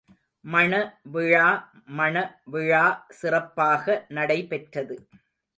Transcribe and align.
மணவிழா 0.45 1.43
மணவிழா 1.99 2.83
சிறப்பாக 3.19 3.85
நடைபெற்றது. 4.09 4.97